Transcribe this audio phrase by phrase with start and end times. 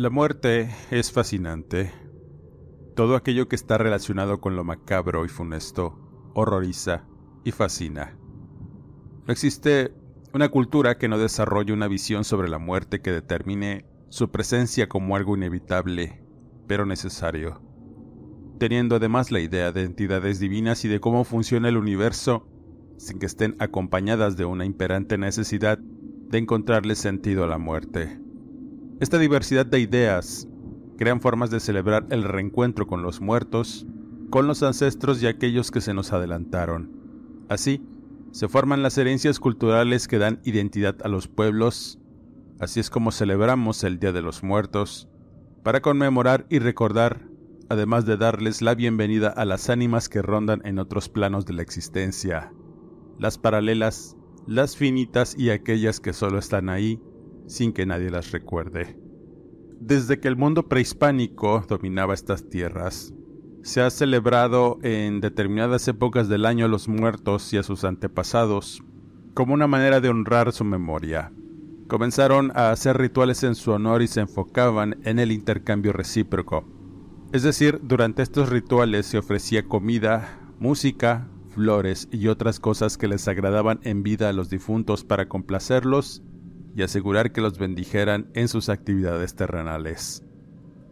[0.00, 1.92] La muerte es fascinante.
[2.96, 7.04] Todo aquello que está relacionado con lo macabro y funesto horroriza
[7.44, 8.16] y fascina.
[9.26, 9.92] No existe
[10.32, 15.16] una cultura que no desarrolle una visión sobre la muerte que determine su presencia como
[15.16, 16.24] algo inevitable,
[16.66, 17.60] pero necesario,
[18.58, 22.48] teniendo además la idea de entidades divinas y de cómo funciona el universo
[22.96, 28.19] sin que estén acompañadas de una imperante necesidad de encontrarle sentido a la muerte.
[29.00, 30.46] Esta diversidad de ideas
[30.98, 33.86] crean formas de celebrar el reencuentro con los muertos,
[34.28, 36.92] con los ancestros y aquellos que se nos adelantaron.
[37.48, 37.82] Así,
[38.30, 41.98] se forman las herencias culturales que dan identidad a los pueblos,
[42.58, 45.08] así es como celebramos el Día de los Muertos,
[45.62, 47.26] para conmemorar y recordar,
[47.70, 51.62] además de darles la bienvenida a las ánimas que rondan en otros planos de la
[51.62, 52.52] existencia,
[53.18, 54.14] las paralelas,
[54.46, 57.00] las finitas y aquellas que solo están ahí
[57.50, 58.96] sin que nadie las recuerde.
[59.80, 63.12] Desde que el mundo prehispánico dominaba estas tierras,
[63.62, 68.82] se ha celebrado en determinadas épocas del año a los muertos y a sus antepasados,
[69.34, 71.32] como una manera de honrar su memoria.
[71.88, 76.64] Comenzaron a hacer rituales en su honor y se enfocaban en el intercambio recíproco.
[77.32, 83.26] Es decir, durante estos rituales se ofrecía comida, música, flores y otras cosas que les
[83.26, 86.22] agradaban en vida a los difuntos para complacerlos
[86.74, 90.24] y asegurar que los bendijeran en sus actividades terrenales,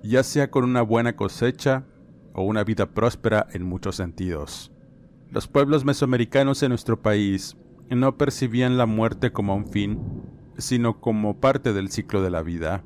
[0.03, 1.85] ya sea con una buena cosecha
[2.33, 4.73] o una vida próspera en muchos sentidos.
[5.31, 7.57] Los pueblos mesoamericanos en nuestro país
[7.91, 9.99] no percibían la muerte como un fin,
[10.57, 12.83] sino como parte del ciclo de la vida.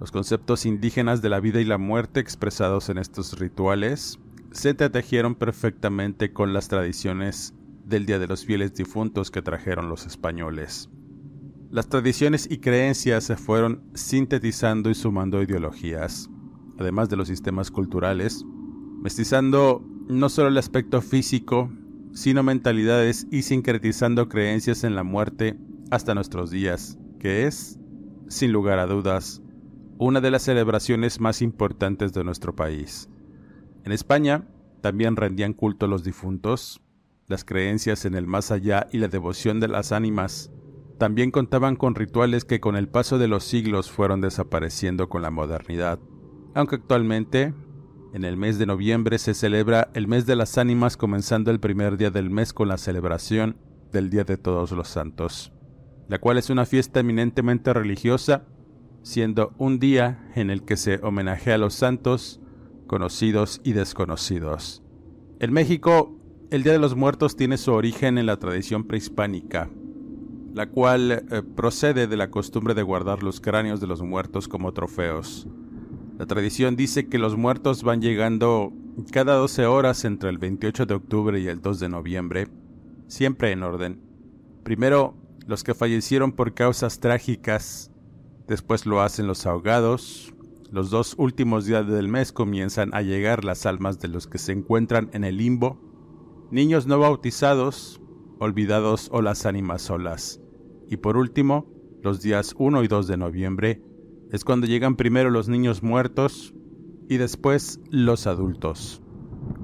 [0.00, 4.18] Los conceptos indígenas de la vida y la muerte expresados en estos rituales
[4.52, 10.06] se tejieron perfectamente con las tradiciones del Día de los Fieles Difuntos que trajeron los
[10.06, 10.90] españoles.
[11.70, 16.30] Las tradiciones y creencias se fueron sintetizando y sumando ideologías,
[16.78, 18.42] además de los sistemas culturales,
[19.02, 21.70] mestizando no solo el aspecto físico,
[22.14, 25.58] sino mentalidades y sincretizando creencias en la muerte
[25.90, 27.78] hasta nuestros días, que es,
[28.28, 29.42] sin lugar a dudas,
[29.98, 33.10] una de las celebraciones más importantes de nuestro país.
[33.84, 34.48] En España
[34.80, 36.80] también rendían culto a los difuntos,
[37.26, 40.50] las creencias en el más allá y la devoción de las ánimas
[40.98, 45.30] también contaban con rituales que con el paso de los siglos fueron desapareciendo con la
[45.30, 46.00] modernidad,
[46.54, 47.54] aunque actualmente,
[48.12, 51.96] en el mes de noviembre se celebra el mes de las ánimas comenzando el primer
[51.98, 53.56] día del mes con la celebración
[53.92, 55.52] del Día de Todos los Santos,
[56.08, 58.44] la cual es una fiesta eminentemente religiosa,
[59.02, 62.40] siendo un día en el que se homenajea a los santos,
[62.86, 64.82] conocidos y desconocidos.
[65.38, 66.18] En México,
[66.50, 69.70] el Día de los Muertos tiene su origen en la tradición prehispánica,
[70.58, 74.72] la cual eh, procede de la costumbre de guardar los cráneos de los muertos como
[74.72, 75.46] trofeos.
[76.18, 78.72] La tradición dice que los muertos van llegando
[79.12, 82.48] cada 12 horas entre el 28 de octubre y el 2 de noviembre,
[83.06, 84.00] siempre en orden.
[84.64, 85.14] Primero
[85.46, 87.92] los que fallecieron por causas trágicas,
[88.48, 90.34] después lo hacen los ahogados,
[90.72, 94.50] los dos últimos días del mes comienzan a llegar las almas de los que se
[94.50, 95.78] encuentran en el limbo,
[96.50, 98.00] niños no bautizados,
[98.40, 100.40] olvidados o las ánimas solas.
[100.88, 101.66] Y por último,
[102.02, 103.82] los días 1 y 2 de noviembre
[104.30, 106.54] es cuando llegan primero los niños muertos
[107.08, 109.02] y después los adultos.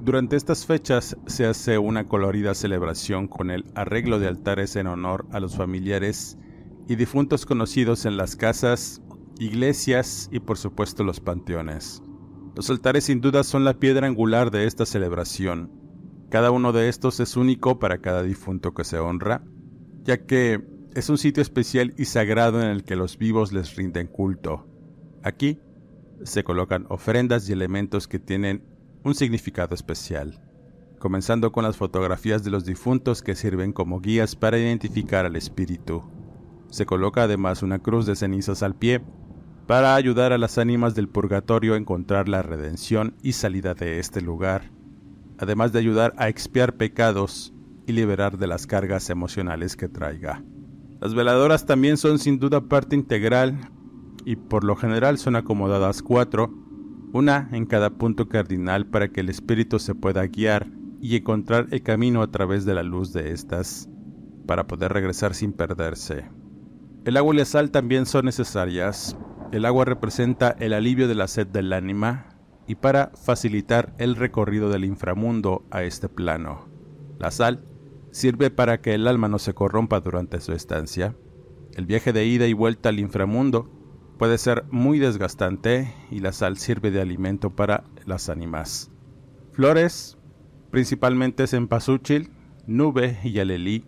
[0.03, 5.25] Durante estas fechas se hace una colorida celebración con el arreglo de altares en honor
[5.31, 6.37] a los familiares
[6.87, 9.01] y difuntos conocidos en las casas,
[9.39, 12.01] iglesias y por supuesto los panteones.
[12.55, 15.85] Los altares sin duda son la piedra angular de esta celebración,
[16.29, 19.43] cada uno de estos es único para cada difunto que se honra,
[20.03, 20.61] ya que
[20.95, 24.65] es un sitio especial y sagrado en el que los vivos les rinden culto.
[25.23, 25.59] Aquí,
[26.23, 28.63] se colocan ofrendas y elementos que tienen
[29.03, 30.41] un significado especial,
[30.97, 36.01] comenzando con las fotografías de los difuntos que sirven como guías para identificar al espíritu.
[36.69, 39.01] Se coloca además una cruz de cenizas al pie
[39.67, 44.21] para ayudar a las ánimas del purgatorio a encontrar la redención y salida de este
[44.21, 44.71] lugar,
[45.39, 47.53] además de ayudar a expiar pecados
[47.85, 50.41] y liberar de las cargas emocionales que traiga.
[51.01, 53.69] Las veladoras también son sin duda parte integral
[54.23, 56.53] y por lo general son acomodadas cuatro,
[57.13, 60.67] una en cada punto cardinal para que el espíritu se pueda guiar
[61.01, 63.89] y encontrar el camino a través de la luz de estas,
[64.47, 66.29] para poder regresar sin perderse.
[67.05, 69.15] El agua y la sal también son necesarias.
[69.51, 72.29] El agua representa el alivio de la sed del ánima
[72.67, 76.67] y para facilitar el recorrido del inframundo a este plano.
[77.19, 77.63] La sal
[78.15, 81.17] sirve para que el alma no se corrompa durante su estancia.
[81.73, 83.69] El viaje de ida y vuelta al inframundo
[84.17, 88.89] puede ser muy desgastante y la sal sirve de alimento para las ánimas.
[89.51, 90.17] Flores,
[90.71, 92.31] principalmente cempasúchil,
[92.65, 93.83] nube y alelí,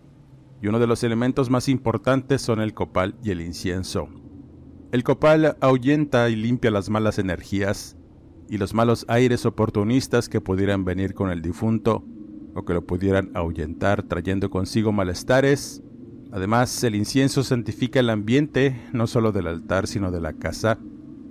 [0.60, 4.10] y uno de los elementos más importantes son el copal y el incienso.
[4.92, 7.96] El copal ahuyenta y limpia las malas energías
[8.50, 12.04] y los malos aires oportunistas que pudieran venir con el difunto
[12.54, 15.82] o que lo pudieran ahuyentar trayendo consigo malestares.
[16.32, 20.78] Además, el incienso santifica el ambiente, no solo del altar, sino de la casa,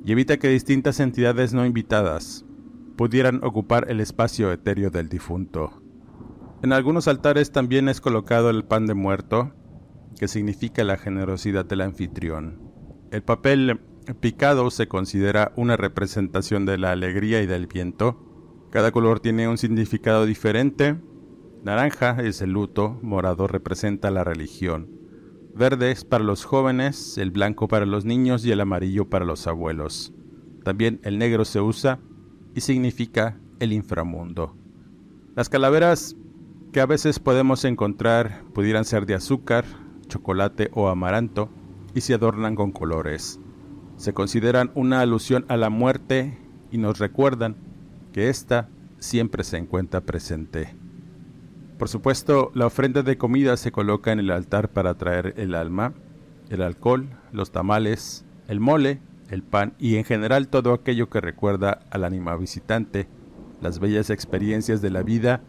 [0.03, 2.45] y evita que distintas entidades no invitadas
[2.95, 5.81] pudieran ocupar el espacio etéreo del difunto.
[6.63, 9.53] En algunos altares también es colocado el pan de muerto,
[10.19, 12.59] que significa la generosidad del anfitrión.
[13.11, 13.79] El papel
[14.19, 18.26] picado se considera una representación de la alegría y del viento.
[18.69, 20.97] Cada color tiene un significado diferente
[21.67, 24.89] Naranja es el luto, morado representa la religión.
[25.53, 29.47] Verde es para los jóvenes, el blanco para los niños y el amarillo para los
[29.47, 30.13] abuelos.
[30.63, 31.99] También el negro se usa
[32.55, 34.55] y significa el inframundo.
[35.35, 36.15] Las calaveras
[36.71, 39.65] que a veces podemos encontrar pudieran ser de azúcar,
[40.07, 41.49] chocolate o amaranto
[41.93, 43.41] y se adornan con colores.
[43.97, 46.37] Se consideran una alusión a la muerte
[46.71, 47.57] y nos recuerdan
[48.17, 48.67] que ésta
[48.97, 50.73] siempre se encuentra presente.
[51.77, 55.93] Por supuesto, la ofrenda de comida se coloca en el altar para traer el alma,
[56.49, 61.81] el alcohol, los tamales, el mole, el pan y en general todo aquello que recuerda
[61.91, 63.07] al ánima visitante,
[63.61, 65.43] las bellas experiencias de la vida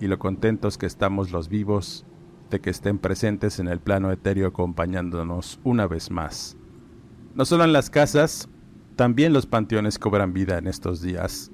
[0.00, 2.06] y lo contentos que estamos los vivos
[2.50, 6.56] de que estén presentes en el plano etéreo acompañándonos una vez más.
[7.34, 8.48] No solo en las casas,
[8.94, 11.50] también los panteones cobran vida en estos días.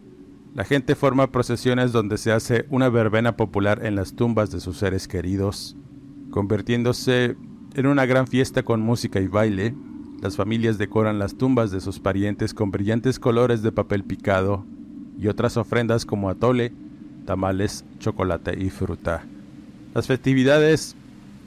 [0.58, 4.76] La gente forma procesiones donde se hace una verbena popular en las tumbas de sus
[4.76, 5.76] seres queridos,
[6.32, 7.36] convirtiéndose
[7.76, 9.72] en una gran fiesta con música y baile.
[10.20, 14.66] Las familias decoran las tumbas de sus parientes con brillantes colores de papel picado
[15.16, 16.72] y otras ofrendas como atole,
[17.24, 19.22] tamales, chocolate y fruta.
[19.94, 20.96] Las festividades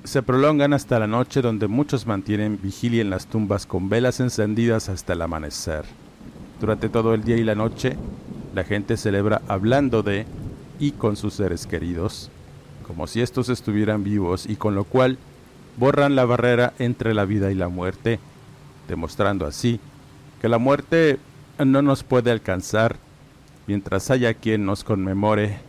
[0.05, 4.87] se prolongan hasta la noche donde muchos mantienen vigilia en las tumbas con velas encendidas
[4.87, 5.83] hasta el amanecer.
[6.61, 7.97] Durante todo el día y la noche,
[8.53, 10.25] la gente celebra hablando de
[10.79, 12.29] y con sus seres queridos,
[12.85, 15.17] como si estos estuvieran vivos y con lo cual
[15.77, 18.19] borran la barrera entre la vida y la muerte,
[18.87, 19.79] demostrando así
[20.41, 21.19] que la muerte
[21.63, 22.97] no nos puede alcanzar
[23.67, 25.59] mientras haya quien nos conmemore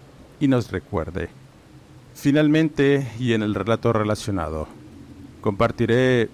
[0.41, 1.29] y nos recuerde.
[2.15, 4.67] Finalmente, y en el relato relacionado,
[5.43, 6.31] compartiré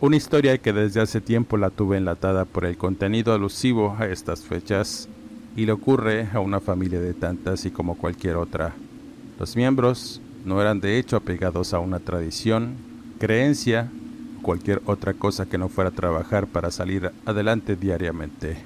[0.00, 4.42] una historia que desde hace tiempo la tuve enlatada por el contenido alusivo a estas
[4.42, 5.08] fechas
[5.56, 8.74] y le ocurre a una familia de tantas y como cualquier otra.
[9.38, 12.74] Los miembros no eran de hecho apegados a una tradición,
[13.18, 13.88] creencia
[14.38, 18.56] o cualquier otra cosa que no fuera trabajar para salir adelante diariamente.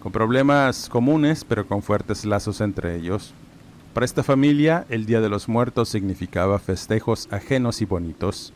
[0.00, 3.34] Con problemas comunes pero con fuertes lazos entre ellos,
[3.94, 8.52] para esta familia el Día de los Muertos significaba festejos ajenos y bonitos,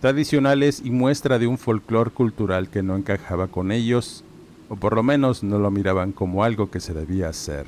[0.00, 4.24] tradicionales y muestra de un folclore cultural que no encajaba con ellos
[4.72, 7.66] o por lo menos no lo miraban como algo que se debía hacer.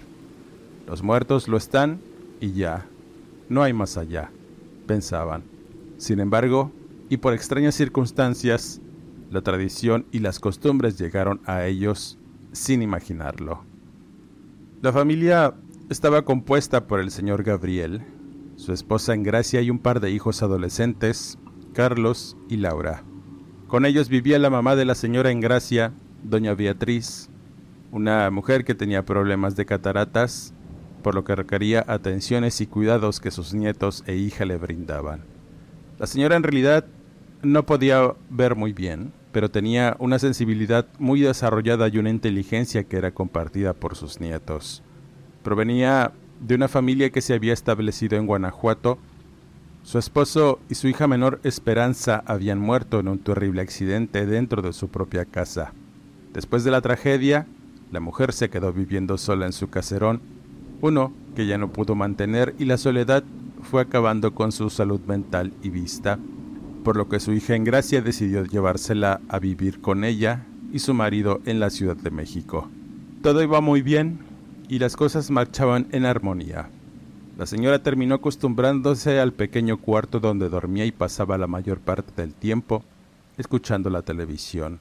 [0.87, 2.01] Los muertos lo están
[2.41, 2.87] y ya,
[3.51, 4.31] no hay más allá,
[4.87, 5.43] pensaban.
[5.99, 6.73] Sin embargo,
[7.11, 8.81] y por extrañas circunstancias,
[9.31, 12.17] la tradición y las costumbres llegaron a ellos
[12.53, 13.65] sin imaginarlo.
[14.81, 15.53] La familia
[15.91, 18.01] estaba compuesta por el señor Gabriel,
[18.57, 21.39] su esposa Engracia y un par de hijos adolescentes,
[21.75, 23.05] Carlos y Laura.
[23.69, 25.93] Con ellos vivía la mamá de la señora Engracia,
[26.25, 27.29] doña Beatriz,
[27.93, 30.53] una mujer que tenía problemas de cataratas,
[31.03, 35.21] por lo que requería atenciones y cuidados que sus nietos e hija le brindaban.
[35.99, 36.87] La señora en realidad
[37.43, 42.97] no podía ver muy bien, pero tenía una sensibilidad muy desarrollada y una inteligencia que
[42.97, 44.83] era compartida por sus nietos.
[45.43, 48.99] Provenía de una familia que se había establecido en Guanajuato.
[49.83, 54.73] Su esposo y su hija menor Esperanza habían muerto en un terrible accidente dentro de
[54.73, 55.75] su propia casa.
[56.35, 57.47] Después de la tragedia,
[57.91, 60.21] la mujer se quedó viviendo sola en su caserón,
[60.83, 63.25] uno que ya no pudo mantener y la soledad
[63.63, 66.19] fue acabando con su salud mental y vista
[66.85, 71.41] por lo que su hija Engracia decidió llevársela a vivir con ella y su marido
[71.47, 72.69] en la Ciudad de México.
[73.23, 74.19] Todo iba muy bien
[74.69, 76.69] y las cosas marchaban en armonía.
[77.39, 82.35] La señora terminó acostumbrándose al pequeño cuarto donde dormía y pasaba la mayor parte del
[82.35, 82.85] tiempo
[83.39, 84.81] escuchando la televisión,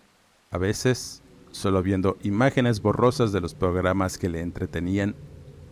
[0.52, 1.23] a veces
[1.54, 5.16] solo viendo imágenes borrosas de los programas que le entretenían,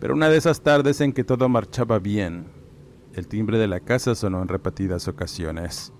[0.00, 2.46] pero una de esas tardes en que todo marchaba bien,
[3.14, 5.92] el timbre de la casa sonó en repetidas ocasiones.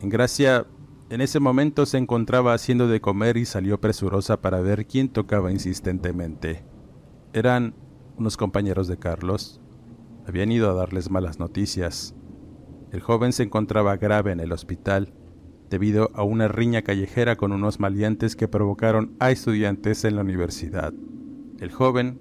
[0.00, 0.66] En Gracia,
[1.10, 5.52] en ese momento se encontraba haciendo de comer y salió presurosa para ver quién tocaba
[5.52, 6.64] insistentemente.
[7.32, 7.74] Eran
[8.16, 9.60] unos compañeros de Carlos.
[10.26, 12.14] Habían ido a darles malas noticias.
[12.90, 15.12] El joven se encontraba grave en el hospital
[15.70, 20.92] debido a una riña callejera con unos maleantes que provocaron a estudiantes en la universidad.
[21.60, 22.18] El joven,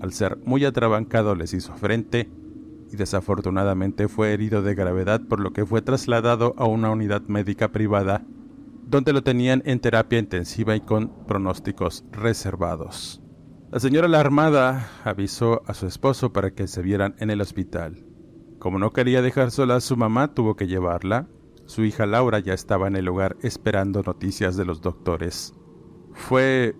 [0.00, 2.28] al ser muy atrabancado, les hizo frente
[2.92, 7.72] y desafortunadamente fue herido de gravedad por lo que fue trasladado a una unidad médica
[7.72, 8.24] privada
[8.86, 13.20] donde lo tenían en terapia intensiva y con pronósticos reservados.
[13.70, 18.04] La señora la armada avisó a su esposo para que se vieran en el hospital.
[18.58, 21.26] Como no quería dejar sola a su mamá, tuvo que llevarla.
[21.66, 25.54] Su hija Laura ya estaba en el lugar esperando noticias de los doctores.
[26.12, 26.76] Fue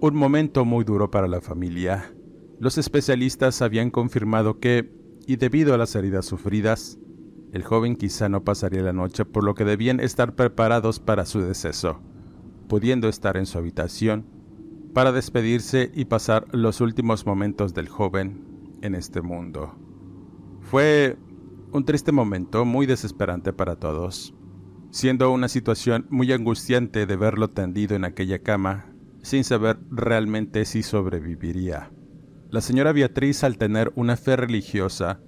[0.00, 2.14] un momento muy duro para la familia.
[2.60, 4.90] Los especialistas habían confirmado que
[5.26, 6.98] y debido a las heridas sufridas,
[7.52, 11.40] el joven quizá no pasaría la noche por lo que debían estar preparados para su
[11.40, 12.00] deceso,
[12.68, 14.24] pudiendo estar en su habitación
[14.94, 19.74] para despedirse y pasar los últimos momentos del joven en este mundo.
[20.60, 21.16] Fue
[21.72, 24.34] un triste momento muy desesperante para todos,
[24.90, 28.86] siendo una situación muy angustiante de verlo tendido en aquella cama
[29.22, 31.90] sin saber realmente si sobreviviría.
[32.50, 35.20] La señora Beatriz, al tener una fe religiosa,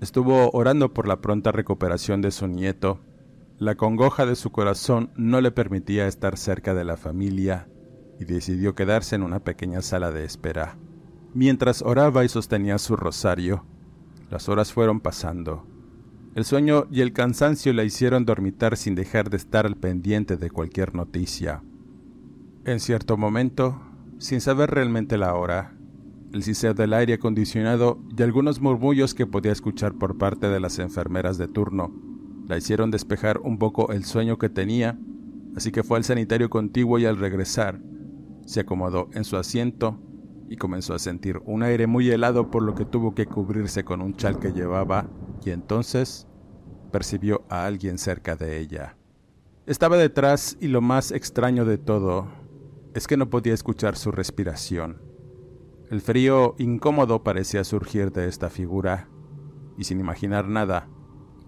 [0.00, 3.00] estuvo orando por la pronta recuperación de su nieto.
[3.58, 7.68] La congoja de su corazón no le permitía estar cerca de la familia
[8.18, 10.78] y decidió quedarse en una pequeña sala de espera.
[11.34, 13.66] Mientras oraba y sostenía su rosario,
[14.30, 15.66] las horas fueron pasando.
[16.34, 20.48] El sueño y el cansancio la hicieron dormitar sin dejar de estar al pendiente de
[20.48, 21.62] cualquier noticia.
[22.64, 23.82] En cierto momento,
[24.16, 25.76] sin saber realmente la hora,
[26.32, 30.78] el siseo del aire acondicionado y algunos murmullos que podía escuchar por parte de las
[30.78, 31.92] enfermeras de turno
[32.48, 34.98] la hicieron despejar un poco el sueño que tenía,
[35.54, 37.78] así que fue al sanitario contiguo y al regresar
[38.46, 40.00] se acomodó en su asiento
[40.48, 44.00] y comenzó a sentir un aire muy helado por lo que tuvo que cubrirse con
[44.00, 45.08] un chal que llevaba
[45.44, 46.26] y entonces
[46.90, 48.96] percibió a alguien cerca de ella.
[49.66, 52.28] Estaba detrás y lo más extraño de todo
[52.94, 55.00] es que no podía escuchar su respiración.
[55.90, 59.08] El frío incómodo parecía surgir de esta figura,
[59.78, 60.88] y sin imaginar nada,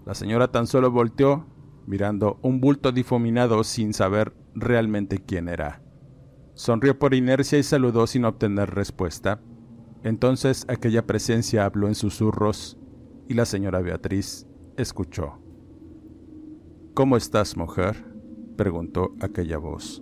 [0.05, 1.45] la señora tan solo volteó,
[1.87, 5.81] mirando un bulto difuminado sin saber realmente quién era.
[6.53, 9.41] Sonrió por inercia y saludó sin obtener respuesta.
[10.03, 12.77] Entonces aquella presencia habló en susurros
[13.27, 15.39] y la señora Beatriz escuchó.
[16.93, 18.05] ¿Cómo estás, mujer?
[18.55, 20.01] preguntó aquella voz.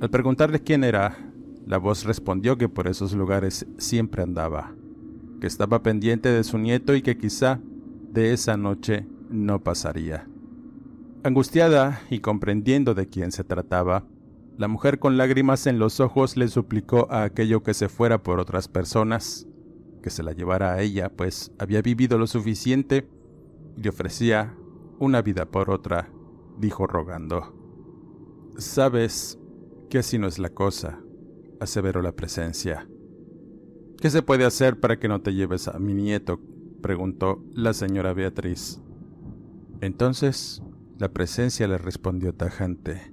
[0.00, 1.32] Al preguntarle quién era,
[1.66, 4.74] la voz respondió que por esos lugares siempre andaba,
[5.40, 7.60] que estaba pendiente de su nieto y que quizá
[8.10, 10.28] de esa noche no pasaría.
[11.24, 14.04] Angustiada y comprendiendo de quién se trataba,
[14.58, 18.40] la mujer con lágrimas en los ojos le suplicó a aquello que se fuera por
[18.40, 19.46] otras personas,
[20.02, 23.08] que se la llevara a ella, pues había vivido lo suficiente
[23.76, 24.54] y le ofrecía
[24.98, 26.10] una vida por otra,
[26.58, 27.54] dijo rogando.
[28.58, 29.38] Sabes
[29.88, 31.00] que así no es la cosa,
[31.60, 32.86] aseveró la presencia.
[33.98, 36.40] ¿Qué se puede hacer para que no te lleves a mi nieto?
[36.82, 38.80] preguntó la señora Beatriz.
[39.80, 40.62] Entonces
[40.98, 43.12] la presencia le respondió tajante.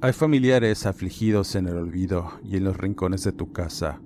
[0.00, 4.00] Hay familiares afligidos en el olvido y en los rincones de tu casa.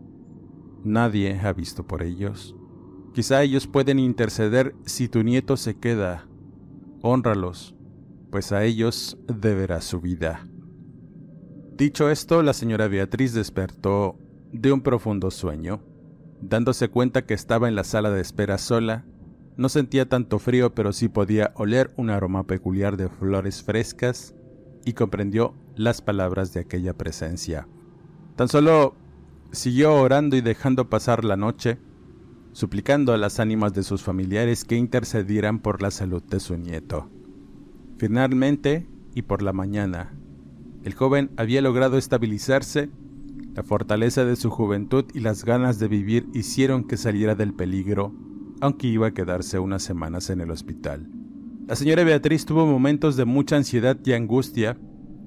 [0.85, 2.55] Nadie ha visto por ellos.
[3.15, 6.27] Quizá ellos pueden interceder si tu nieto se queda.
[7.01, 7.75] Honralos,
[8.31, 10.47] pues a ellos deberá su vida.
[11.77, 14.19] Dicho esto, la señora Beatriz despertó
[14.53, 15.81] de un profundo sueño.
[16.41, 19.07] Dándose cuenta que estaba en la sala de espera sola,
[19.57, 24.35] no sentía tanto frío, pero sí podía oler un aroma peculiar de flores frescas
[24.85, 27.69] y comprendió las palabras de aquella presencia.
[28.37, 28.97] Tan solo
[29.55, 31.79] siguió orando y dejando pasar la noche,
[32.53, 37.11] suplicando a las ánimas de sus familiares que intercedieran por la salud de su nieto.
[37.99, 40.15] Finalmente, y por la mañana,
[40.83, 42.91] el joven había logrado estabilizarse,
[43.55, 48.13] la fortaleza de su juventud y las ganas de vivir hicieron que saliera del peligro,
[48.61, 51.09] aunque iba a quedarse unas semanas en el hospital.
[51.67, 54.77] La señora Beatriz tuvo momentos de mucha ansiedad y angustia.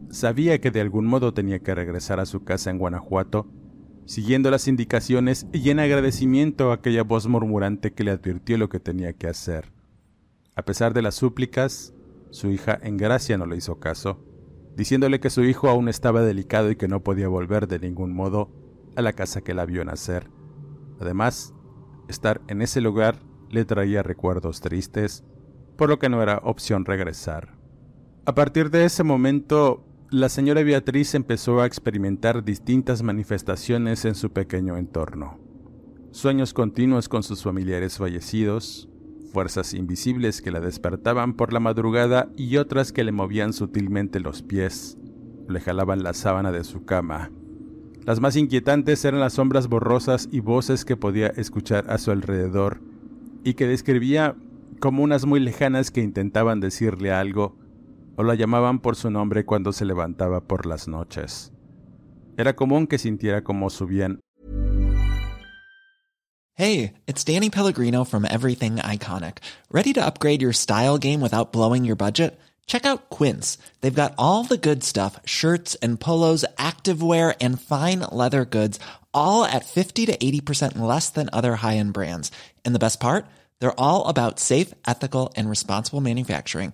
[0.10, 3.48] Sabía que de algún modo tenía que regresar a su casa en Guanajuato,
[4.08, 8.80] siguiendo las indicaciones y en agradecimiento a aquella voz murmurante que le advirtió lo que
[8.80, 9.74] tenía que hacer.
[10.56, 11.94] A pesar de las súplicas,
[12.32, 14.24] su hija en gracia no le hizo caso,
[14.78, 18.50] diciéndole que su hijo aún estaba delicado y que no podía volver de ningún modo
[18.96, 20.30] a la casa que la vio nacer.
[21.02, 21.54] Además,
[22.08, 25.26] estar en ese lugar le traía recuerdos tristes
[25.76, 27.58] por lo que no era opción regresar.
[28.26, 34.32] A partir de ese momento, la señora Beatriz empezó a experimentar distintas manifestaciones en su
[34.32, 35.38] pequeño entorno.
[36.12, 38.88] Sueños continuos con sus familiares fallecidos,
[39.34, 44.44] fuerzas invisibles que la despertaban por la madrugada y otras que le movían sutilmente los
[44.44, 44.98] pies,
[45.50, 47.30] le jalaban la sábana de su cama.
[48.06, 52.80] Las más inquietantes eran las sombras borrosas y voces que podía escuchar a su alrededor
[53.44, 54.38] y que describía
[54.80, 57.58] como unas muy lejanas que intentaban decirle algo
[58.18, 61.54] o la llamaban por su nombre cuando se levantaba por las noches.
[62.36, 64.20] Era común que sintiera como subían.
[66.56, 69.38] Hey, it's Danny Pellegrino from Everything Iconic.
[69.72, 72.40] ¿Ready to upgrade your style game without blowing your budget?
[72.66, 73.60] Check out Quince.
[73.82, 78.80] They've got all the good stuff shirts and polos, activewear, and fine leather goods,
[79.14, 82.32] all at 50 to 80% less than other high end brands.
[82.66, 83.28] And the best part?
[83.60, 86.74] They're all about safe, ethical, and responsible manufacturing.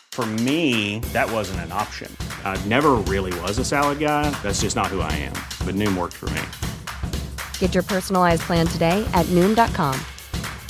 [0.11, 2.15] For me, that wasn't an option.
[2.43, 4.29] I never really was a salad guy.
[4.43, 5.33] That's just not who I am.
[5.65, 6.41] But Noom worked for me.
[7.59, 9.97] Get your personalized plan today at Noom.com.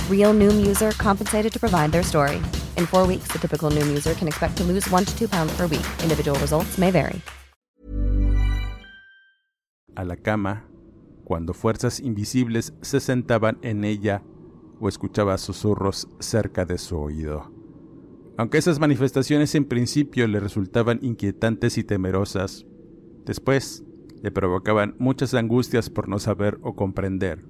[0.10, 2.38] Real Noom user compensated to provide their story.
[2.77, 5.51] In four weeks, the typical Noom user can expect to lose one to two pounds
[5.58, 5.86] per week.
[6.04, 7.19] Individual results may vary.
[9.97, 10.63] A la cama,
[11.25, 14.21] cuando fuerzas invisibles se sentaban en ella
[14.80, 17.61] o escuchaba susurros cerca de su oído.
[18.38, 22.65] Aunque esas manifestaciones en principio le resultaban inquietantes y temerosas,
[23.26, 23.84] después
[24.22, 27.46] le provocaban muchas angustias por no saber o comprender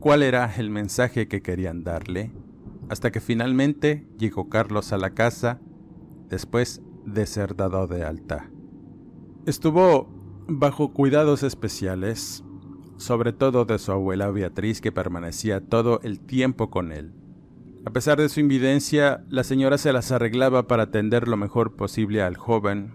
[0.00, 2.32] cuál era el mensaje que querían darle,
[2.88, 5.60] hasta que finalmente llegó Carlos a la casa
[6.28, 8.50] después de ser dado de alta.
[9.46, 10.08] Estuvo
[10.48, 12.44] bajo cuidados especiales,
[12.96, 17.12] sobre todo de su abuela Beatriz que permanecía todo el tiempo con él.
[17.86, 22.20] A pesar de su invidencia, la señora se las arreglaba para atender lo mejor posible
[22.20, 22.90] al joven,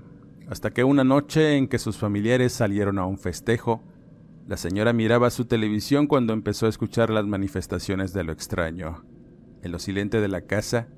[0.50, 3.82] hasta que una noche en que sus familiares salieron a un festejo,
[4.48, 9.06] la señora miraba su televisión cuando empezó a escuchar las manifestaciones de lo extraño.
[9.64, 10.90] En lo silente de la casa,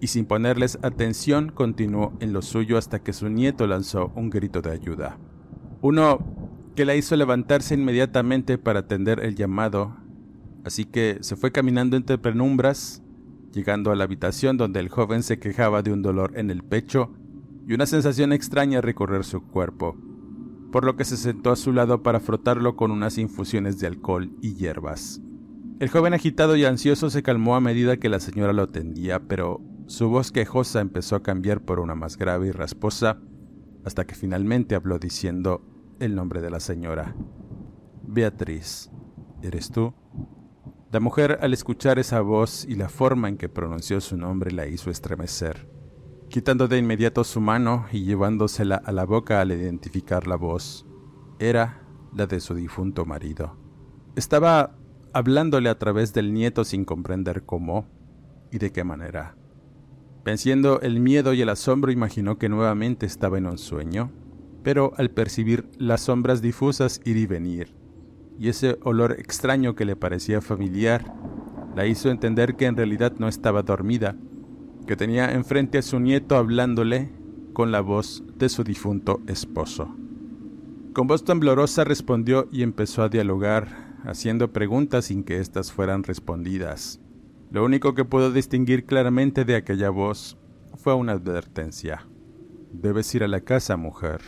[0.00, 4.62] y sin ponerles atención, continuó en lo suyo hasta que su nieto lanzó un grito
[4.62, 5.18] de ayuda.
[5.82, 6.24] Uno
[6.76, 9.96] que la hizo levantarse inmediatamente para atender el llamado,
[10.64, 13.02] así que se fue caminando entre penumbras,
[13.52, 17.12] llegando a la habitación donde el joven se quejaba de un dolor en el pecho
[17.66, 19.96] y una sensación extraña recorrer su cuerpo,
[20.72, 24.32] por lo que se sentó a su lado para frotarlo con unas infusiones de alcohol
[24.40, 25.20] y hierbas.
[25.80, 29.60] El joven agitado y ansioso se calmó a medida que la señora lo atendía, pero
[29.86, 33.18] su voz quejosa empezó a cambiar por una más grave y rasposa,
[33.84, 35.62] hasta que finalmente habló diciendo
[35.98, 37.16] el nombre de la señora.
[38.06, 38.90] Beatriz,
[39.42, 39.94] ¿eres tú?
[40.92, 44.66] La mujer al escuchar esa voz y la forma en que pronunció su nombre la
[44.66, 45.68] hizo estremecer,
[46.28, 50.84] quitando de inmediato su mano y llevándosela a la boca al identificar la voz.
[51.38, 53.56] Era la de su difunto marido.
[54.16, 54.76] Estaba
[55.12, 57.86] hablándole a través del nieto sin comprender cómo
[58.50, 59.36] y de qué manera.
[60.24, 64.10] Venciendo el miedo y el asombro imaginó que nuevamente estaba en un sueño,
[64.64, 67.79] pero al percibir las sombras difusas ir y venir,
[68.40, 71.12] y ese olor extraño que le parecía familiar
[71.76, 74.16] la hizo entender que en realidad no estaba dormida,
[74.86, 77.10] que tenía enfrente a su nieto hablándole
[77.52, 79.94] con la voz de su difunto esposo.
[80.94, 86.98] Con voz temblorosa respondió y empezó a dialogar haciendo preguntas sin que éstas fueran respondidas.
[87.50, 90.38] Lo único que pudo distinguir claramente de aquella voz
[90.76, 92.08] fue una advertencia.
[92.72, 94.22] Debes ir a la casa, mujer.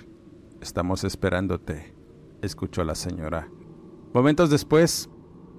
[0.61, 1.95] Estamos esperándote,
[2.43, 3.49] escuchó la señora.
[4.15, 5.09] Momentos después,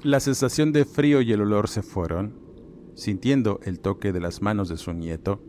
[0.04, 2.36] la sensación de frío y el olor se fueron,
[2.94, 5.42] sintiendo el toque de las manos de su nieto,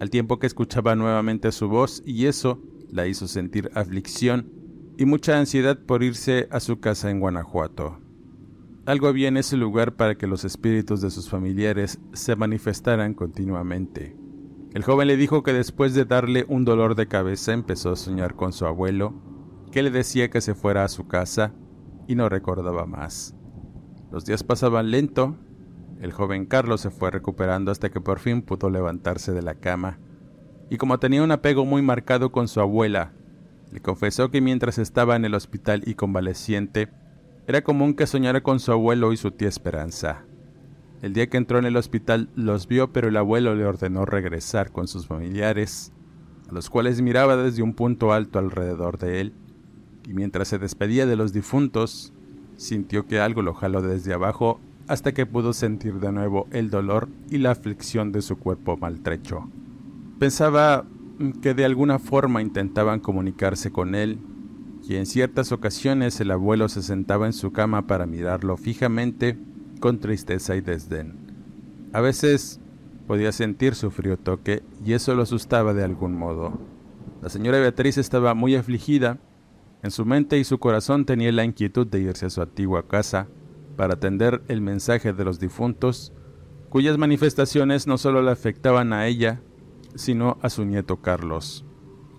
[0.00, 4.50] al tiempo que escuchaba nuevamente su voz y eso la hizo sentir aflicción
[4.96, 7.98] y mucha ansiedad por irse a su casa en Guanajuato.
[8.86, 14.16] Algo había en ese lugar para que los espíritus de sus familiares se manifestaran continuamente.
[14.72, 18.34] El joven le dijo que después de darle un dolor de cabeza empezó a soñar
[18.34, 19.12] con su abuelo,
[19.72, 21.52] que le decía que se fuera a su casa
[22.06, 23.34] y no recordaba más.
[24.10, 25.36] Los días pasaban lento,
[26.00, 29.98] el joven Carlos se fue recuperando hasta que por fin pudo levantarse de la cama,
[30.70, 33.12] y como tenía un apego muy marcado con su abuela,
[33.70, 36.88] le confesó que mientras estaba en el hospital y convaleciente,
[37.46, 40.24] era común que soñara con su abuelo y su tía Esperanza.
[41.02, 44.72] El día que entró en el hospital los vio, pero el abuelo le ordenó regresar
[44.72, 45.92] con sus familiares,
[46.48, 49.34] a los cuales miraba desde un punto alto alrededor de él,
[50.06, 52.12] y mientras se despedía de los difuntos,
[52.56, 57.08] sintió que algo lo jaló desde abajo hasta que pudo sentir de nuevo el dolor
[57.30, 59.50] y la aflicción de su cuerpo maltrecho.
[60.18, 60.86] Pensaba
[61.42, 64.18] que de alguna forma intentaban comunicarse con él
[64.88, 69.36] y en ciertas ocasiones el abuelo se sentaba en su cama para mirarlo fijamente
[69.80, 71.18] con tristeza y desdén.
[71.92, 72.60] A veces
[73.06, 76.58] podía sentir su frío toque y eso lo asustaba de algún modo.
[77.22, 79.18] La señora Beatriz estaba muy afligida.
[79.86, 83.28] En su mente y su corazón tenía la inquietud de irse a su antigua casa
[83.76, 86.12] para atender el mensaje de los difuntos,
[86.70, 89.42] cuyas manifestaciones no solo le afectaban a ella,
[89.94, 91.64] sino a su nieto Carlos.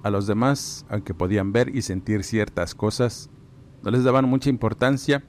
[0.02, 3.30] A los demás, aunque podían ver y sentir ciertas cosas,
[3.84, 5.26] no les daban mucha importancia,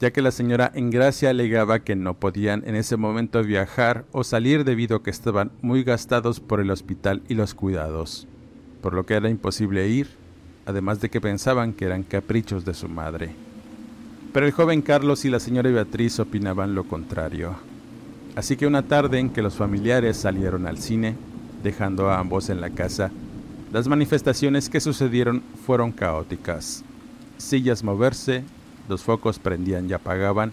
[0.00, 4.64] ya que la señora Engracia alegaba que no podían en ese momento viajar o salir
[4.64, 8.28] debido a que estaban muy gastados por el hospital y los cuidados,
[8.82, 10.19] por lo que era imposible ir,
[10.70, 13.34] además de que pensaban que eran caprichos de su madre.
[14.32, 17.56] Pero el joven Carlos y la señora Beatriz opinaban lo contrario.
[18.36, 21.16] Así que una tarde en que los familiares salieron al cine,
[21.62, 23.10] dejando a ambos en la casa,
[23.72, 26.84] las manifestaciones que sucedieron fueron caóticas.
[27.38, 28.44] Sillas moverse,
[28.88, 30.52] los focos prendían y apagaban,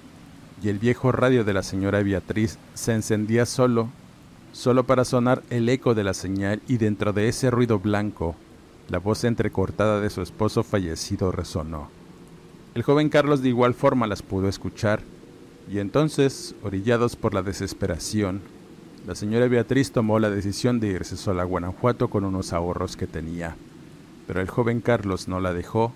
[0.63, 3.89] y el viejo radio de la señora Beatriz se encendía solo,
[4.51, 8.36] solo para sonar el eco de la señal y dentro de ese ruido blanco,
[8.89, 11.89] la voz entrecortada de su esposo fallecido resonó.
[12.73, 15.02] El joven Carlos de igual forma las pudo escuchar,
[15.69, 18.41] y entonces, orillados por la desesperación,
[19.06, 23.08] la señora Beatriz tomó la decisión de irse sola a Guanajuato con unos ahorros que
[23.08, 23.56] tenía,
[24.28, 25.91] pero el joven Carlos no la dejó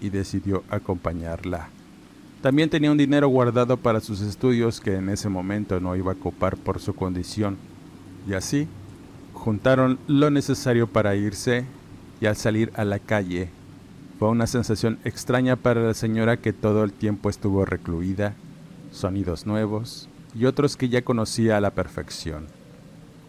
[0.00, 1.68] y decidió acompañarla.
[2.42, 6.16] También tenía un dinero guardado para sus estudios que en ese momento no iba a
[6.16, 7.56] copar por su condición,
[8.28, 8.68] y así
[9.32, 11.64] juntaron lo necesario para irse
[12.20, 13.48] y al salir a la calle
[14.18, 18.34] fue una sensación extraña para la señora que todo el tiempo estuvo recluida,
[18.90, 22.46] sonidos nuevos y otros que ya conocía a la perfección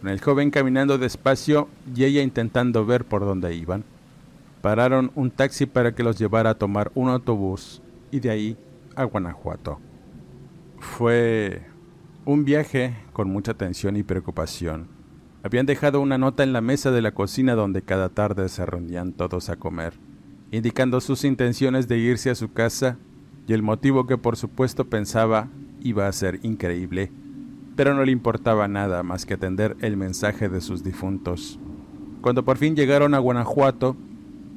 [0.00, 3.84] con el joven caminando despacio y ella intentando ver por dónde iban.
[4.62, 8.56] Pararon un taxi para que los llevara a tomar un autobús y de ahí
[8.94, 9.78] a Guanajuato.
[10.78, 11.62] Fue
[12.24, 14.97] un viaje con mucha tensión y preocupación.
[15.42, 19.12] Habían dejado una nota en la mesa de la cocina donde cada tarde se reunían
[19.12, 19.94] todos a comer,
[20.50, 22.98] indicando sus intenciones de irse a su casa
[23.46, 25.48] y el motivo que por supuesto pensaba
[25.80, 27.12] iba a ser increíble
[27.78, 31.60] pero no le importaba nada más que atender el mensaje de sus difuntos.
[32.22, 33.96] Cuando por fin llegaron a Guanajuato,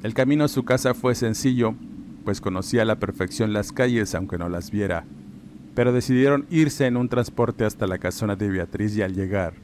[0.02, 1.76] el camino a su casa fue sencillo,
[2.24, 5.04] pues conocía a la perfección las calles aunque no las viera,
[5.76, 9.54] pero decidieron irse en un transporte hasta la casona de Beatriz y al llegar,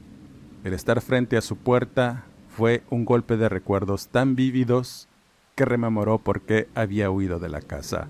[0.63, 5.07] el estar frente a su puerta fue un golpe de recuerdos tan vívidos
[5.55, 8.07] que rememoró por qué había huido de la casa.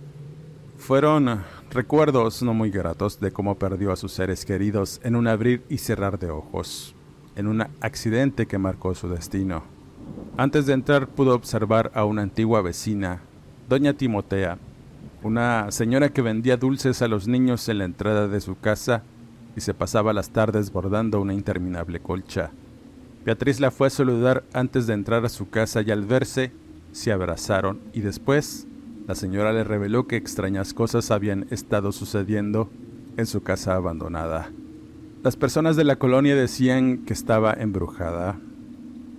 [0.78, 5.64] Fueron recuerdos no muy gratos de cómo perdió a sus seres queridos en un abrir
[5.70, 6.96] y cerrar de ojos,
[7.36, 9.64] en un accidente que marcó su destino.
[10.38, 13.22] Antes de entrar pudo observar a una antigua vecina,
[13.68, 14.58] doña Timotea,
[15.22, 19.04] una señora que vendía dulces a los niños en la entrada de su casa
[19.60, 22.52] y se pasaba las tardes bordando una interminable colcha.
[23.26, 26.54] Beatriz la fue a saludar antes de entrar a su casa y al verse
[26.94, 28.68] se abrazaron y después
[29.06, 32.70] la señora le reveló que extrañas cosas habían estado sucediendo
[33.18, 34.50] en su casa abandonada.
[35.24, 38.40] Las personas de la colonia decían que estaba embrujada,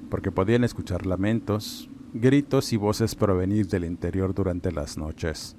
[0.08, 5.54] porque podían escuchar lamentos, gritos y voces provenir del interior durante las noches.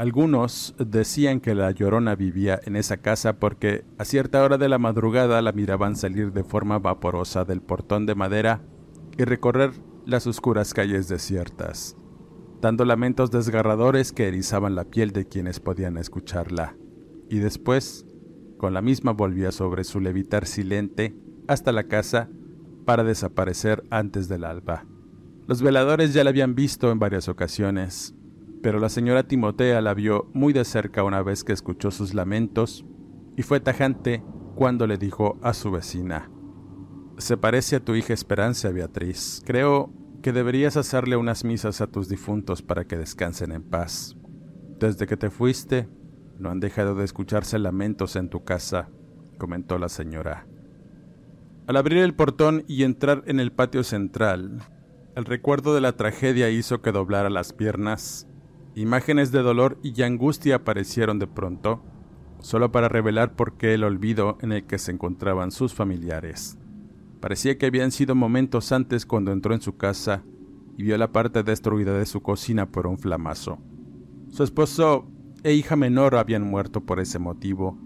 [0.00, 4.78] Algunos decían que la llorona vivía en esa casa porque a cierta hora de la
[4.78, 8.62] madrugada la miraban salir de forma vaporosa del portón de madera
[9.18, 9.72] y recorrer
[10.06, 11.98] las oscuras calles desiertas,
[12.62, 16.78] dando lamentos desgarradores que erizaban la piel de quienes podían escucharla.
[17.28, 18.06] Y después,
[18.56, 21.14] con la misma volvía sobre su levitar silente
[21.46, 22.30] hasta la casa
[22.86, 24.86] para desaparecer antes del alba.
[25.46, 28.14] Los veladores ya la habían visto en varias ocasiones,
[28.62, 32.84] pero la señora Timotea la vio muy de cerca una vez que escuchó sus lamentos
[33.36, 34.22] y fue tajante
[34.54, 36.30] cuando le dijo a su vecina,
[37.16, 39.42] Se parece a tu hija Esperanza, Beatriz.
[39.44, 39.92] Creo
[40.22, 44.16] que deberías hacerle unas misas a tus difuntos para que descansen en paz.
[44.78, 45.88] Desde que te fuiste,
[46.38, 48.88] no han dejado de escucharse lamentos en tu casa,
[49.38, 50.46] comentó la señora.
[51.66, 54.62] Al abrir el portón y entrar en el patio central,
[55.16, 58.26] el recuerdo de la tragedia hizo que doblara las piernas
[58.76, 61.82] Imágenes de dolor y angustia aparecieron de pronto,
[62.38, 66.56] solo para revelar por qué el olvido en el que se encontraban sus familiares.
[67.20, 70.22] Parecía que habían sido momentos antes cuando entró en su casa
[70.78, 73.58] y vio la parte destruida de su cocina por un flamazo.
[74.28, 75.10] Su esposo
[75.42, 77.76] e hija menor habían muerto por ese motivo,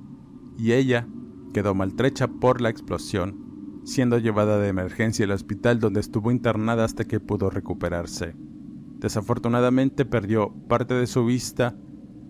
[0.58, 1.08] y ella
[1.54, 7.06] quedó maltrecha por la explosión, siendo llevada de emergencia al hospital donde estuvo internada hasta
[7.06, 8.36] que pudo recuperarse.
[9.04, 11.76] Desafortunadamente perdió parte de su vista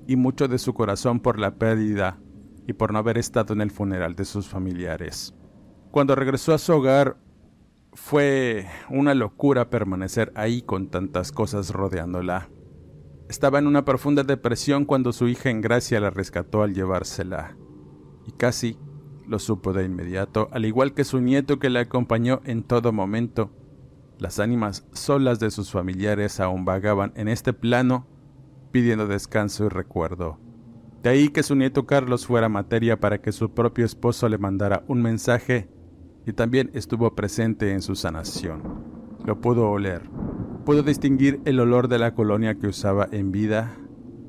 [0.08, 2.18] y mucho de su corazón por la pérdida
[2.66, 5.37] y por no haber estado en el funeral de sus familiares.
[5.92, 7.16] Cuando regresó a su hogar,
[7.92, 12.50] fue una locura permanecer ahí con tantas cosas rodeándola.
[13.28, 17.56] Estaba en una profunda depresión cuando su hija en gracia la rescató al llevársela,
[18.26, 18.78] y casi
[19.28, 23.52] lo supo de inmediato, al igual que su nieto que le acompañó en todo momento,
[24.24, 28.06] las ánimas solas de sus familiares aún vagaban en este plano
[28.72, 30.38] pidiendo descanso y recuerdo.
[31.02, 34.82] De ahí que su nieto Carlos fuera materia para que su propio esposo le mandara
[34.88, 35.68] un mensaje
[36.24, 38.62] y también estuvo presente en su sanación.
[39.26, 40.08] Lo pudo oler,
[40.64, 43.76] pudo distinguir el olor de la colonia que usaba en vida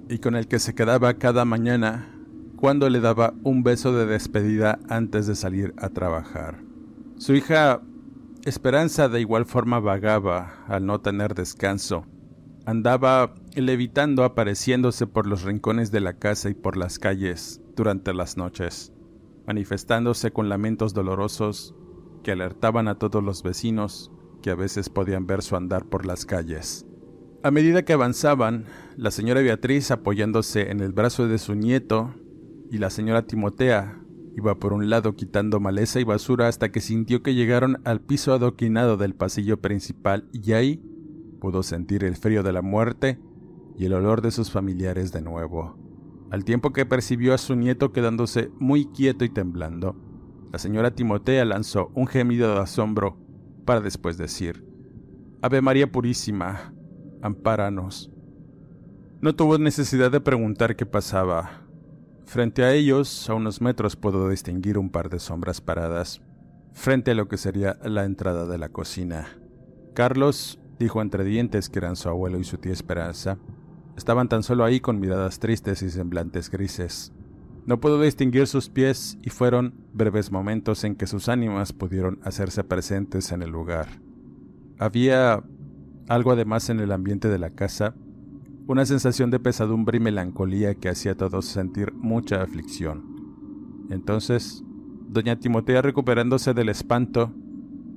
[0.09, 2.11] y con el que se quedaba cada mañana
[2.57, 6.59] cuando le daba un beso de despedida antes de salir a trabajar.
[7.15, 7.81] Su hija
[8.45, 12.05] Esperanza de igual forma vagaba al no tener descanso.
[12.67, 18.37] Andaba levitando apareciéndose por los rincones de la casa y por las calles durante las
[18.37, 18.93] noches,
[19.47, 21.73] manifestándose con lamentos dolorosos
[22.23, 24.11] que alertaban a todos los vecinos
[24.43, 26.85] que a veces podían ver su andar por las calles.
[27.41, 32.13] A medida que avanzaban, la señora Beatriz apoyándose en el brazo de su nieto
[32.69, 34.04] y la señora Timotea
[34.37, 38.33] Iba por un lado quitando maleza y basura hasta que sintió que llegaron al piso
[38.33, 40.83] adoquinado del pasillo principal y ahí
[41.39, 43.19] pudo sentir el frío de la muerte
[43.77, 45.77] y el olor de sus familiares de nuevo.
[46.31, 49.95] Al tiempo que percibió a su nieto quedándose muy quieto y temblando,
[50.51, 53.17] la señora Timotea lanzó un gemido de asombro
[53.65, 54.65] para después decir,
[55.41, 56.73] Ave María Purísima,
[57.21, 58.11] ampáranos.
[59.21, 61.64] No tuvo necesidad de preguntar qué pasaba.
[62.25, 66.21] Frente a ellos, a unos metros, puedo distinguir un par de sombras paradas,
[66.73, 69.27] frente a lo que sería la entrada de la cocina.
[69.93, 73.37] Carlos dijo entre dientes que eran su abuelo y su tía Esperanza.
[73.95, 77.13] Estaban tan solo ahí con miradas tristes y semblantes grises.
[77.65, 82.63] No pudo distinguir sus pies y fueron breves momentos en que sus ánimas pudieron hacerse
[82.63, 83.87] presentes en el lugar.
[84.77, 85.43] Había
[86.07, 87.95] algo además en el ambiente de la casa
[88.67, 93.85] una sensación de pesadumbre y melancolía que hacía a todos sentir mucha aflicción.
[93.91, 94.63] Entonces,
[95.07, 97.31] doña Timotea, recuperándose del espanto,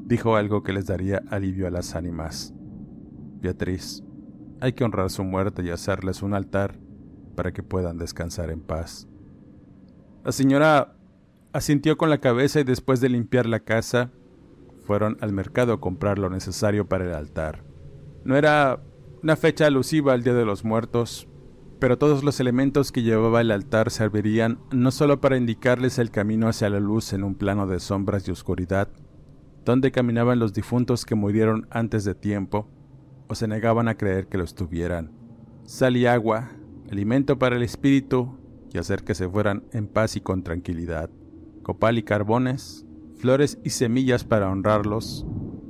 [0.05, 2.53] dijo algo que les daría alivio a las ánimas.
[3.41, 4.03] Beatriz,
[4.61, 6.79] hay que honrar su muerte y hacerles un altar
[7.35, 9.09] para que puedan descansar en paz.
[10.25, 10.97] La señora
[11.53, 14.11] asintió con la cabeza y después de limpiar la casa,
[14.83, 17.63] fueron al mercado a comprar lo necesario para el altar.
[18.25, 18.81] No era
[19.23, 21.29] una fecha alusiva al Día de los Muertos,
[21.79, 26.49] pero todos los elementos que llevaba el altar servirían no solo para indicarles el camino
[26.49, 28.89] hacia la luz en un plano de sombras y oscuridad,
[29.65, 32.69] donde caminaban los difuntos que murieron antes de tiempo
[33.29, 35.13] o se negaban a creer que lo estuvieran.
[35.65, 36.51] Sal y agua,
[36.91, 38.39] alimento para el espíritu
[38.73, 41.11] y hacer que se fueran en paz y con tranquilidad.
[41.63, 45.27] Copal y carbones, flores y semillas para honrarlos,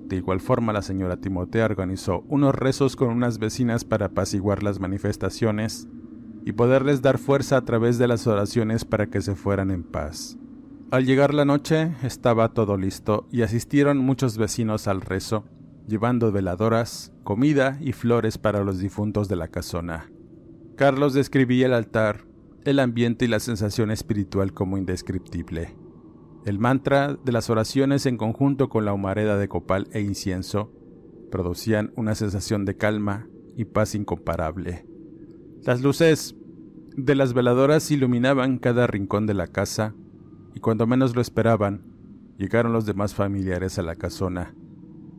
[0.09, 4.81] de igual forma, la señora Timotea organizó unos rezos con unas vecinas para apaciguar las
[4.81, 5.87] manifestaciones
[6.47, 10.39] y poderles dar fuerza a través de las oraciones para que se fueran en paz.
[10.91, 15.45] Al llegar la noche estaba todo listo y asistieron muchos vecinos al rezo,
[15.87, 20.11] llevando veladoras, comida y flores para los difuntos de la casona.
[20.77, 22.25] Carlos describía el altar,
[22.65, 25.77] el ambiente y la sensación espiritual como indescriptible.
[26.49, 30.73] El mantra de las oraciones en conjunto con la humareda de copal e incienso
[31.31, 34.87] producían una sensación de calma y paz incomparable.
[35.63, 36.37] Las luces
[36.97, 39.95] de las veladoras iluminaban cada rincón de la casa
[40.55, 41.83] y cuando menos lo esperaban,
[42.39, 44.55] llegaron los demás familiares a la casona.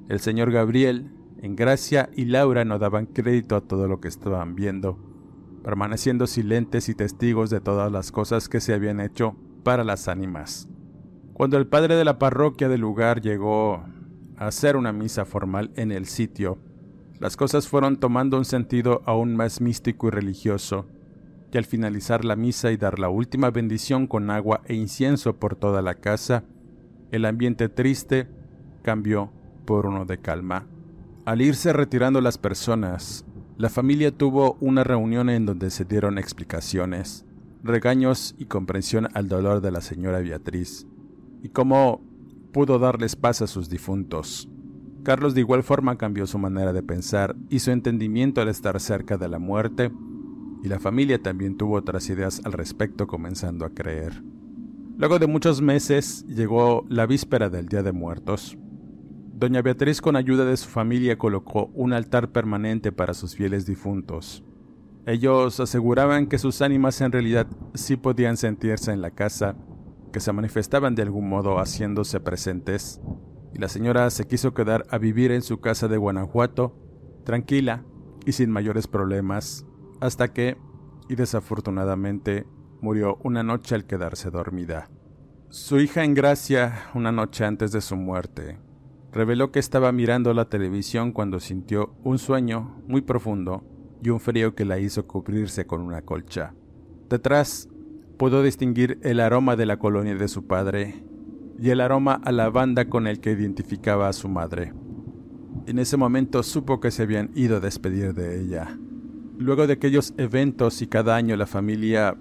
[0.08, 1.12] El señor Gabriel,
[1.44, 4.98] en Gracia y Laura no daban crédito a todo lo que estaban viendo,
[5.64, 10.68] permaneciendo silentes y testigos de todas las cosas que se habían hecho para las ánimas.
[11.40, 13.86] Cuando el padre de la parroquia del lugar llegó
[14.36, 16.58] a hacer una misa formal en el sitio,
[17.18, 20.88] las cosas fueron tomando un sentido aún más místico y religioso,
[21.54, 25.56] y al finalizar la misa y dar la última bendición con agua e incienso por
[25.56, 26.44] toda la casa,
[27.10, 28.28] el ambiente triste
[28.82, 29.32] cambió
[29.64, 30.68] por uno de calma.
[31.24, 33.26] Al irse retirando las personas,
[33.58, 37.26] la familia tuvo una reunión en donde se dieron explicaciones,
[37.64, 40.86] regaños y comprensión al dolor de la señora Beatriz
[41.42, 42.02] y cómo
[42.52, 44.50] pudo darles paz a sus difuntos.
[45.04, 49.18] Carlos de igual forma cambió su manera de pensar y su entendimiento al estar cerca
[49.18, 49.92] de la muerte,
[50.64, 54.22] y la familia también tuvo otras ideas al respecto comenzando a creer.
[54.98, 58.58] Luego de muchos meses llegó la víspera del Día de Muertos.
[59.34, 64.44] Doña Beatriz con ayuda de su familia colocó un altar permanente para sus fieles difuntos.
[65.06, 69.56] Ellos aseguraban que sus ánimas en realidad sí podían sentirse en la casa
[70.12, 73.02] que se manifestaban de algún modo haciéndose presentes,
[73.54, 76.76] y la señora se quiso quedar a vivir en su casa de Guanajuato,
[77.24, 77.84] tranquila
[78.26, 79.66] y sin mayores problemas,
[80.00, 80.58] hasta que,
[81.08, 82.46] y desafortunadamente,
[82.82, 84.90] murió una noche al quedarse dormida.
[85.50, 88.60] Su hija en gracia, una noche antes de su muerte,
[89.12, 93.64] reveló que estaba mirando la televisión cuando sintió un sueño muy profundo
[94.04, 96.54] y un frío que la hizo cubrirse con una colcha.
[97.10, 97.68] Detrás
[98.20, 101.02] pudo distinguir el aroma de la colonia de su padre
[101.58, 104.74] y el aroma a lavanda con el que identificaba a su madre.
[105.68, 108.78] En ese momento supo que se habían ido a despedir de ella.
[109.38, 112.18] Luego de aquellos eventos y cada año la familia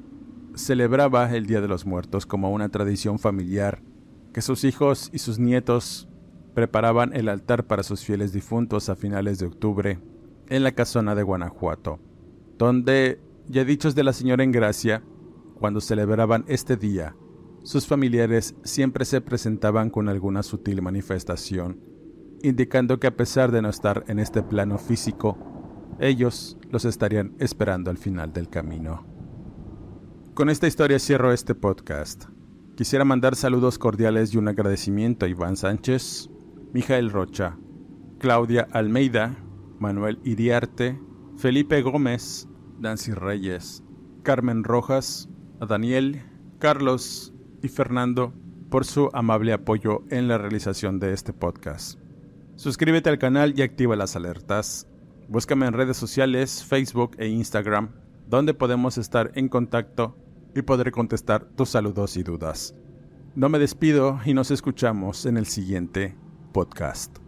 [0.54, 3.82] celebraba el Día de los Muertos como una tradición familiar,
[4.32, 6.08] que sus hijos y sus nietos
[6.54, 9.98] preparaban el altar para sus fieles difuntos a finales de octubre
[10.48, 11.98] en la casona de Guanajuato,
[12.56, 15.02] donde, ya dichos de la señora Engracia,
[15.58, 17.16] cuando celebraban este día,
[17.62, 21.80] sus familiares siempre se presentaban con alguna sutil manifestación,
[22.42, 25.36] indicando que a pesar de no estar en este plano físico,
[25.98, 29.04] ellos los estarían esperando al final del camino.
[30.34, 32.26] Con esta historia cierro este podcast.
[32.76, 36.30] Quisiera mandar saludos cordiales y un agradecimiento a Iván Sánchez,
[36.72, 37.58] Mijael Rocha,
[38.18, 39.36] Claudia Almeida,
[39.80, 41.00] Manuel Iriarte,
[41.36, 43.82] Felipe Gómez, Nancy Reyes,
[44.22, 45.28] Carmen Rojas,
[45.60, 46.22] a Daniel,
[46.58, 48.32] Carlos y Fernando
[48.70, 51.98] por su amable apoyo en la realización de este podcast.
[52.56, 54.88] Suscríbete al canal y activa las alertas.
[55.28, 57.90] Búscame en redes sociales, Facebook e Instagram,
[58.28, 60.16] donde podemos estar en contacto
[60.54, 62.74] y podré contestar tus saludos y dudas.
[63.34, 66.16] No me despido y nos escuchamos en el siguiente
[66.52, 67.27] podcast.